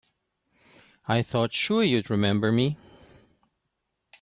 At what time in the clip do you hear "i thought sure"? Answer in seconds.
1.07-1.83